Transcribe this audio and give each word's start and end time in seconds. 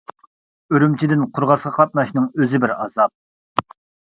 ئۈرۈمچىدىن 0.77 1.27
قورغاسقا 1.35 1.73
قاتناشنىڭ 1.75 2.27
ئۆزى 2.31 2.63
بىر 2.65 2.75
ئازاب. 2.79 3.17